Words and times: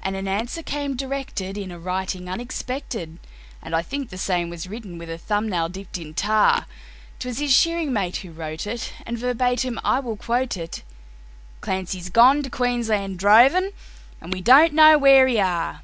And 0.00 0.14
an 0.14 0.28
answer 0.28 0.62
came 0.62 0.94
directed 0.94 1.58
in 1.58 1.72
a 1.72 1.78
writing 1.80 2.28
unexpected 2.28 3.18
(And 3.60 3.74
I 3.74 3.82
think 3.82 4.10
the 4.10 4.16
same 4.16 4.48
was 4.48 4.68
written 4.68 4.96
with 4.96 5.10
a 5.10 5.18
thumb 5.18 5.48
nail 5.48 5.68
dipped 5.68 5.98
in 5.98 6.14
tar); 6.14 6.66
'Twas 7.18 7.40
his 7.40 7.52
shearing 7.52 7.92
mate 7.92 8.18
who 8.18 8.30
wrote 8.30 8.68
it, 8.68 8.92
and 9.04 9.18
verbatim 9.18 9.80
I 9.82 9.98
will 9.98 10.16
quote 10.16 10.56
it: 10.56 10.84
"Clancy's 11.62 12.10
gone 12.10 12.44
to 12.44 12.48
Queensland 12.48 13.18
droving, 13.18 13.72
and 14.20 14.32
we 14.32 14.40
don't 14.40 14.72
know 14.72 14.98
where 14.98 15.26
he 15.26 15.40
are." 15.40 15.82